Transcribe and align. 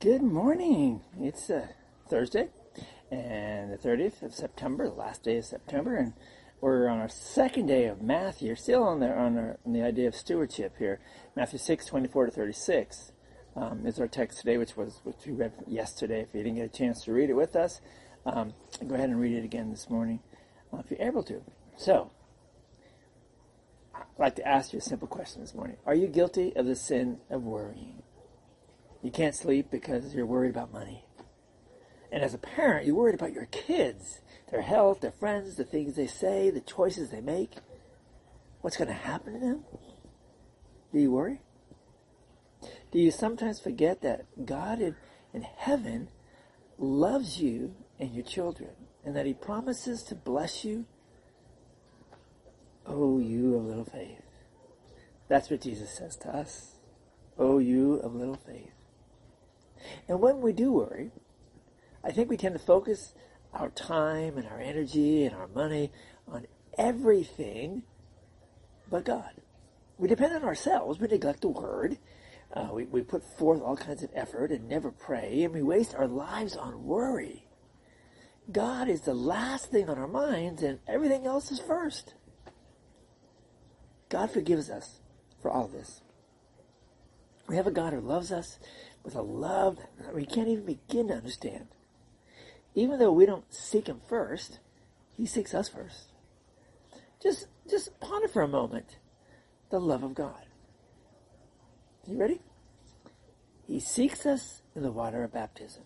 Good 0.00 0.22
morning. 0.22 1.02
It's 1.20 1.50
uh, 1.50 1.66
Thursday 2.08 2.48
and 3.10 3.70
the 3.70 3.76
30th 3.76 4.22
of 4.22 4.32
September, 4.34 4.88
the 4.88 4.94
last 4.94 5.24
day 5.24 5.36
of 5.36 5.44
September, 5.44 5.94
and 5.94 6.14
we're 6.62 6.88
on 6.88 7.00
our 7.00 7.08
second 7.10 7.66
day 7.66 7.84
of 7.84 8.00
Matthew. 8.00 8.54
Still 8.54 8.82
on 8.82 9.00
the 9.00 9.08
on, 9.14 9.36
our, 9.36 9.58
on 9.66 9.74
the 9.74 9.82
idea 9.82 10.08
of 10.08 10.16
stewardship 10.16 10.78
here. 10.78 11.00
Matthew 11.36 11.58
6, 11.58 11.84
24 11.84 12.26
to 12.26 12.32
36 12.32 13.12
um, 13.54 13.84
is 13.84 14.00
our 14.00 14.08
text 14.08 14.38
today, 14.38 14.56
which 14.56 14.74
was 14.74 15.00
which 15.04 15.16
we 15.26 15.34
read 15.34 15.52
yesterday. 15.66 16.22
If 16.22 16.28
you 16.32 16.44
didn't 16.44 16.56
get 16.56 16.74
a 16.74 16.78
chance 16.78 17.04
to 17.04 17.12
read 17.12 17.28
it 17.28 17.34
with 17.34 17.54
us, 17.54 17.82
um, 18.24 18.54
go 18.88 18.94
ahead 18.94 19.10
and 19.10 19.20
read 19.20 19.36
it 19.36 19.44
again 19.44 19.68
this 19.70 19.90
morning 19.90 20.20
uh, 20.72 20.78
if 20.78 20.90
you're 20.90 21.06
able 21.06 21.24
to. 21.24 21.42
So, 21.76 22.10
I'd 23.94 24.04
like 24.18 24.36
to 24.36 24.48
ask 24.48 24.72
you 24.72 24.78
a 24.78 24.82
simple 24.82 25.08
question 25.08 25.42
this 25.42 25.54
morning: 25.54 25.76
Are 25.84 25.94
you 25.94 26.06
guilty 26.06 26.56
of 26.56 26.64
the 26.64 26.74
sin 26.74 27.18
of 27.28 27.42
worrying? 27.42 28.02
You 29.02 29.10
can't 29.10 29.34
sleep 29.34 29.70
because 29.70 30.14
you're 30.14 30.26
worried 30.26 30.50
about 30.50 30.72
money. 30.72 31.04
And 32.12 32.22
as 32.22 32.34
a 32.34 32.38
parent, 32.38 32.86
you're 32.86 32.96
worried 32.96 33.14
about 33.14 33.32
your 33.32 33.46
kids, 33.46 34.20
their 34.50 34.62
health, 34.62 35.00
their 35.00 35.12
friends, 35.12 35.54
the 35.54 35.64
things 35.64 35.96
they 35.96 36.06
say, 36.06 36.50
the 36.50 36.60
choices 36.60 37.10
they 37.10 37.20
make. 37.20 37.54
What's 38.60 38.76
going 38.76 38.88
to 38.88 38.94
happen 38.94 39.34
to 39.34 39.38
them? 39.38 39.64
Do 40.92 40.98
you 40.98 41.10
worry? 41.10 41.40
Do 42.90 42.98
you 42.98 43.10
sometimes 43.10 43.60
forget 43.60 44.02
that 44.02 44.24
God 44.44 44.80
in, 44.80 44.96
in 45.32 45.42
heaven 45.42 46.08
loves 46.78 47.40
you 47.40 47.74
and 47.98 48.12
your 48.12 48.24
children 48.24 48.70
and 49.04 49.14
that 49.16 49.26
He 49.26 49.32
promises 49.34 50.02
to 50.04 50.14
bless 50.14 50.64
you? 50.64 50.86
Oh, 52.86 53.18
you 53.18 53.54
of 53.54 53.64
little 53.64 53.84
faith. 53.84 54.22
That's 55.28 55.48
what 55.48 55.60
Jesus 55.60 55.90
says 55.90 56.16
to 56.16 56.28
us. 56.28 56.74
Oh, 57.38 57.58
you 57.58 57.94
of 57.94 58.14
little 58.14 58.34
faith. 58.34 58.79
And 60.08 60.20
when 60.20 60.40
we 60.40 60.52
do 60.52 60.72
worry, 60.72 61.10
I 62.02 62.12
think 62.12 62.30
we 62.30 62.36
tend 62.36 62.54
to 62.54 62.64
focus 62.64 63.14
our 63.52 63.70
time 63.70 64.36
and 64.36 64.46
our 64.46 64.60
energy 64.60 65.24
and 65.24 65.34
our 65.34 65.48
money 65.48 65.92
on 66.28 66.46
everything 66.78 67.82
but 68.90 69.04
God. 69.04 69.30
We 69.98 70.08
depend 70.08 70.34
on 70.34 70.44
ourselves. 70.44 70.98
We 70.98 71.08
neglect 71.08 71.42
the 71.42 71.48
Word. 71.48 71.98
Uh, 72.52 72.68
we, 72.72 72.84
we 72.84 73.02
put 73.02 73.22
forth 73.38 73.60
all 73.60 73.76
kinds 73.76 74.02
of 74.02 74.10
effort 74.14 74.50
and 74.50 74.68
never 74.68 74.90
pray, 74.90 75.44
and 75.44 75.54
we 75.54 75.62
waste 75.62 75.94
our 75.94 76.08
lives 76.08 76.56
on 76.56 76.84
worry. 76.84 77.46
God 78.50 78.88
is 78.88 79.02
the 79.02 79.14
last 79.14 79.70
thing 79.70 79.88
on 79.88 79.98
our 79.98 80.08
minds, 80.08 80.62
and 80.62 80.80
everything 80.88 81.26
else 81.26 81.52
is 81.52 81.60
first. 81.60 82.14
God 84.08 84.30
forgives 84.30 84.68
us 84.68 85.00
for 85.40 85.50
all 85.50 85.68
this. 85.68 86.00
We 87.50 87.56
have 87.56 87.66
a 87.66 87.72
God 87.72 87.92
who 87.92 88.00
loves 88.00 88.30
us 88.30 88.60
with 89.02 89.16
a 89.16 89.22
love 89.22 89.78
that 89.98 90.14
we 90.14 90.24
can't 90.24 90.46
even 90.46 90.64
begin 90.64 91.08
to 91.08 91.14
understand. 91.14 91.66
Even 92.76 93.00
though 93.00 93.10
we 93.10 93.26
don't 93.26 93.52
seek 93.52 93.88
Him 93.88 94.00
first, 94.08 94.60
He 95.16 95.26
seeks 95.26 95.52
us 95.52 95.68
first. 95.68 96.12
Just, 97.20 97.48
just 97.68 97.98
ponder 97.98 98.28
for 98.28 98.42
a 98.42 98.48
moment 98.48 98.98
the 99.68 99.80
love 99.80 100.04
of 100.04 100.14
God. 100.14 100.44
You 102.06 102.20
ready? 102.20 102.40
He 103.66 103.80
seeks 103.80 104.24
us 104.26 104.62
in 104.76 104.84
the 104.84 104.92
water 104.92 105.24
of 105.24 105.32
baptism, 105.32 105.82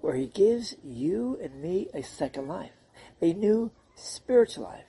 where 0.00 0.16
He 0.16 0.26
gives 0.26 0.74
you 0.82 1.38
and 1.40 1.62
me 1.62 1.90
a 1.94 2.02
second 2.02 2.48
life, 2.48 2.74
a 3.22 3.32
new 3.32 3.70
spiritual 3.94 4.64
life. 4.64 4.84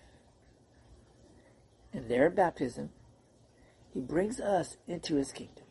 And 1.93 2.09
there 2.09 2.25
in 2.25 2.33
baptism, 2.33 2.89
He 3.93 3.99
brings 3.99 4.39
us 4.39 4.77
into 4.87 5.17
His 5.17 5.31
kingdom. 5.31 5.65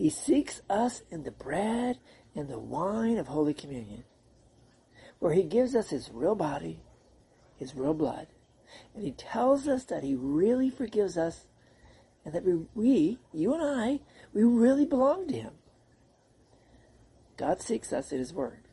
He 0.00 0.08
seeks 0.08 0.62
us 0.70 1.02
in 1.10 1.24
the 1.24 1.30
bread 1.30 1.98
and 2.34 2.48
the 2.48 2.58
wine 2.58 3.18
of 3.18 3.26
Holy 3.26 3.52
Communion, 3.52 4.04
where 5.18 5.34
He 5.34 5.42
gives 5.42 5.74
us 5.74 5.90
His 5.90 6.08
real 6.10 6.34
body, 6.34 6.80
His 7.58 7.74
real 7.74 7.92
blood, 7.92 8.28
and 8.94 9.04
He 9.04 9.10
tells 9.10 9.68
us 9.68 9.84
that 9.84 10.02
He 10.02 10.14
really 10.14 10.70
forgives 10.70 11.18
us 11.18 11.44
and 12.24 12.32
that 12.32 12.46
we, 12.46 12.64
we, 12.74 13.18
you 13.34 13.52
and 13.52 13.62
I, 13.62 14.00
we 14.32 14.42
really 14.42 14.86
belong 14.86 15.28
to 15.28 15.34
Him. 15.34 15.52
God 17.36 17.60
seeks 17.60 17.92
us 17.92 18.10
in 18.10 18.20
His 18.20 18.32
Word, 18.32 18.68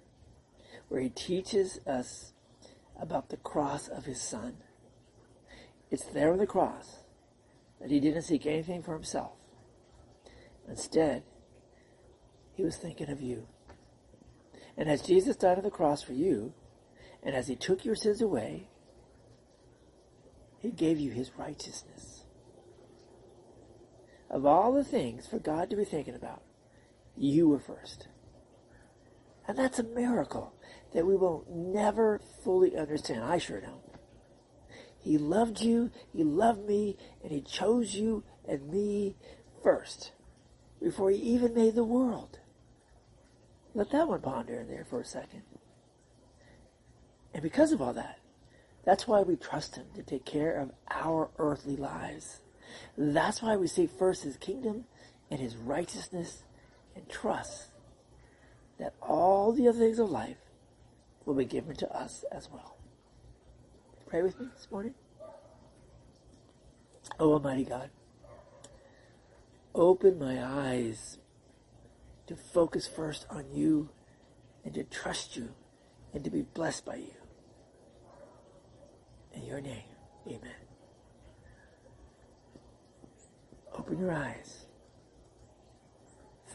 where 0.87 1.01
He 1.01 1.09
teaches 1.09 1.81
us 1.85 2.31
about 2.97 3.27
the 3.27 3.35
cross 3.35 3.89
of 3.89 4.05
His 4.05 4.21
Son. 4.21 4.55
It's 5.91 6.05
there 6.05 6.31
on 6.31 6.37
the 6.37 6.47
cross 6.47 6.99
that 7.81 7.91
He 7.91 7.99
didn't 7.99 8.21
seek 8.21 8.45
anything 8.45 8.81
for 8.81 8.93
Himself 8.93 9.33
Instead, 10.67 11.23
he 12.53 12.63
was 12.63 12.77
thinking 12.77 13.09
of 13.09 13.21
you. 13.21 13.47
And 14.75 14.89
as 14.89 15.01
Jesus 15.01 15.35
died 15.35 15.57
on 15.57 15.63
the 15.63 15.69
cross 15.69 16.01
for 16.01 16.13
you, 16.13 16.53
and 17.23 17.35
as 17.35 17.47
he 17.47 17.55
took 17.55 17.85
your 17.85 17.95
sins 17.95 18.21
away, 18.21 18.67
he 20.59 20.71
gave 20.71 20.99
you 20.99 21.11
his 21.11 21.31
righteousness. 21.37 22.23
Of 24.29 24.45
all 24.45 24.73
the 24.73 24.83
things 24.83 25.25
for 25.25 25.39
God 25.39 25.69
to 25.69 25.75
be 25.75 25.85
thinking 25.85 26.15
about, 26.15 26.43
you 27.15 27.47
were 27.47 27.59
first. 27.59 28.07
And 29.47 29.57
that's 29.57 29.79
a 29.79 29.83
miracle 29.83 30.53
that 30.93 31.05
we 31.05 31.15
will 31.15 31.45
never 31.49 32.19
fully 32.43 32.75
understand. 32.75 33.23
I 33.23 33.37
sure 33.37 33.61
don't. 33.61 33.81
He 34.99 35.17
loved 35.17 35.61
you, 35.61 35.91
he 36.11 36.23
loved 36.23 36.67
me, 36.67 36.97
and 37.23 37.31
he 37.31 37.41
chose 37.41 37.95
you 37.95 38.23
and 38.47 38.69
me 38.69 39.15
first 39.63 40.11
before 40.81 41.09
he 41.11 41.17
even 41.17 41.53
made 41.53 41.75
the 41.75 41.83
world. 41.83 42.39
Let 43.73 43.91
that 43.91 44.07
one 44.07 44.21
ponder 44.21 44.55
in 44.61 44.67
there 44.67 44.85
for 44.89 45.01
a 45.01 45.05
second. 45.05 45.43
And 47.33 47.43
because 47.43 47.71
of 47.71 47.81
all 47.81 47.93
that, 47.93 48.19
that's 48.85 49.07
why 49.07 49.21
we 49.21 49.35
trust 49.35 49.75
him 49.75 49.85
to 49.95 50.01
take 50.01 50.25
care 50.25 50.53
of 50.53 50.71
our 50.89 51.29
earthly 51.37 51.75
lives. 51.75 52.39
That's 52.97 53.41
why 53.41 53.55
we 53.55 53.67
seek 53.67 53.91
first 53.91 54.23
his 54.23 54.37
kingdom 54.37 54.85
and 55.29 55.39
his 55.39 55.55
righteousness 55.57 56.43
and 56.95 57.07
trust 57.09 57.67
that 58.79 58.93
all 59.01 59.51
the 59.51 59.67
other 59.67 59.79
things 59.79 59.99
of 59.99 60.09
life 60.09 60.37
will 61.25 61.35
be 61.35 61.45
given 61.45 61.75
to 61.75 61.95
us 61.95 62.23
as 62.31 62.49
well. 62.49 62.77
Pray 64.07 64.21
with 64.21 64.39
me 64.39 64.47
this 64.55 64.67
morning. 64.71 64.93
Oh, 67.19 67.33
Almighty 67.33 67.65
God, 67.65 67.89
open 69.77 70.19
my 70.19 70.43
eyes 70.43 71.19
to 72.25 72.35
focus 72.35 72.87
first 72.87 73.25
on 73.29 73.45
you 73.51 73.89
and 74.65 74.73
to 74.73 74.83
trust 74.83 75.37
you 75.37 75.49
and 76.13 76.23
to 76.23 76.29
be 76.29 76.41
blessed 76.41 76.85
by 76.85 76.95
you. 76.95 77.13
In 79.33 79.43
your 79.45 79.61
name, 79.61 79.83
amen. 80.25 80.67
Open 83.77 83.99
your 83.99 84.11
eyes. 84.11 84.65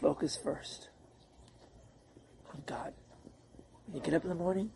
Focus 0.01 0.37
first 0.37 0.89
on 2.53 2.61
God. 2.65 2.93
When 3.85 3.95
you 3.95 4.01
get 4.01 4.13
up 4.13 4.23
in 4.23 4.29
the 4.29 4.35
morning, 4.35 4.69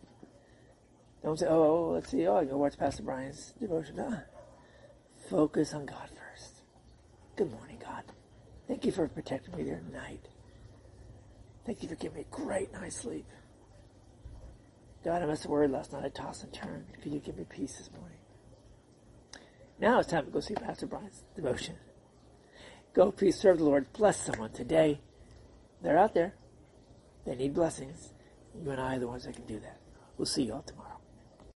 don't 1.22 1.38
say, 1.38 1.46
oh, 1.48 1.62
oh 1.62 1.90
let's 1.92 2.10
see, 2.10 2.26
oh, 2.26 2.36
I 2.36 2.44
go 2.44 2.56
watch 2.56 2.78
Pastor 2.78 3.02
Brian's 3.02 3.52
devotion. 3.60 4.22
Focus 5.28 5.74
on 5.74 5.84
God 5.84 6.08
first. 6.08 6.62
Good 7.36 7.50
morning, 7.50 7.78
God. 7.84 8.04
Thank 8.68 8.84
you 8.84 8.92
for 8.92 9.08
protecting 9.08 9.56
me 9.56 9.64
there 9.64 9.80
tonight. 9.80 10.28
Thank 11.64 11.82
you 11.82 11.88
for 11.88 11.94
giving 11.94 12.18
me 12.18 12.26
a 12.30 12.34
great 12.34 12.70
night's 12.72 12.96
sleep. 12.96 13.26
God, 15.04 15.22
I 15.22 15.26
must 15.26 15.44
have 15.44 15.50
worried 15.50 15.70
last 15.70 15.92
night. 15.92 16.04
I 16.04 16.10
tossed 16.10 16.44
and 16.44 16.52
turned. 16.52 16.84
Could 17.02 17.12
you 17.12 17.18
give 17.18 17.38
me 17.38 17.44
peace 17.48 17.78
this 17.78 17.90
morning? 17.98 18.18
Now 19.80 20.00
it's 20.00 20.10
time 20.10 20.26
to 20.26 20.30
go 20.30 20.40
see 20.40 20.54
Pastor 20.54 20.86
Brian's 20.86 21.24
devotion. 21.34 21.76
Go, 22.94 23.10
please 23.10 23.38
serve 23.38 23.58
the 23.58 23.64
Lord. 23.64 23.90
Bless 23.94 24.20
someone 24.20 24.52
today. 24.52 25.00
They're 25.82 25.98
out 25.98 26.14
there. 26.14 26.34
They 27.24 27.36
need 27.36 27.54
blessings. 27.54 28.12
You 28.60 28.70
and 28.70 28.80
I 28.80 28.96
are 28.96 28.98
the 28.98 29.08
ones 29.08 29.24
that 29.24 29.34
can 29.34 29.46
do 29.46 29.60
that. 29.60 29.78
We'll 30.18 30.26
see 30.26 30.42
you 30.42 30.54
all 30.54 30.62
tomorrow. 30.62 30.87